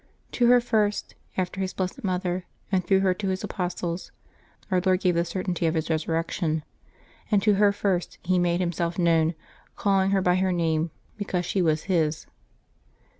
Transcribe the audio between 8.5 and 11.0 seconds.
Himself known, calling her by her name,